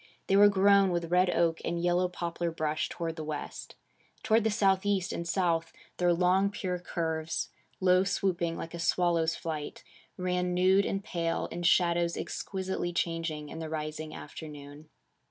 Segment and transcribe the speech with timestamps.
[0.25, 3.75] They were grown with red oak and yellow poplar brush toward the west.
[4.23, 9.83] Toward the southeast and south their long pure curves, low swooping like a swallow's flight,
[10.17, 14.89] ran nude and pale, in shadows exquisitely changing in the rising afternoon.